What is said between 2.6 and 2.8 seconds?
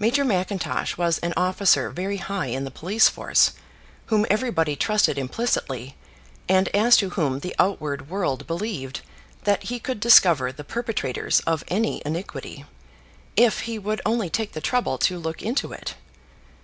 the